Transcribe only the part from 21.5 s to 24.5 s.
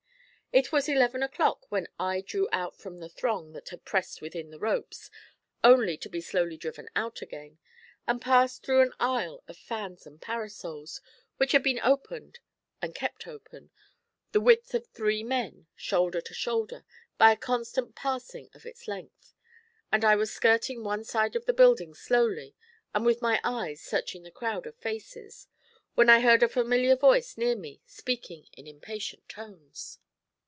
building slowly and with my eyes searching the